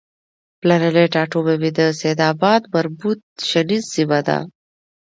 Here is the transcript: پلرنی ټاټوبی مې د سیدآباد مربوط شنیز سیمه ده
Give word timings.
پلرنی 0.59 1.05
ټاټوبی 1.13 1.55
مې 1.61 1.69
د 1.79 1.79
سیدآباد 2.01 2.61
مربوط 2.73 3.19
شنیز 3.49 3.83
سیمه 3.95 4.19
ده 4.27 4.37